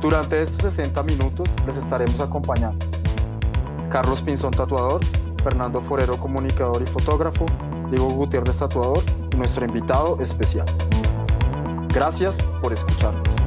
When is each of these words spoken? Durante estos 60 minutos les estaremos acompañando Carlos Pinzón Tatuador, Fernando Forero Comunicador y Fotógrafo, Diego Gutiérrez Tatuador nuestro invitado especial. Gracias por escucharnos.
Durante 0.00 0.40
estos 0.40 0.62
60 0.62 1.02
minutos 1.02 1.48
les 1.66 1.76
estaremos 1.76 2.20
acompañando 2.20 2.86
Carlos 3.90 4.20
Pinzón 4.20 4.52
Tatuador, 4.52 5.00
Fernando 5.42 5.80
Forero 5.80 6.16
Comunicador 6.18 6.82
y 6.82 6.86
Fotógrafo, 6.86 7.46
Diego 7.90 8.10
Gutiérrez 8.10 8.58
Tatuador 8.58 9.02
nuestro 9.38 9.64
invitado 9.64 10.20
especial. 10.20 10.66
Gracias 11.94 12.38
por 12.60 12.72
escucharnos. 12.72 13.37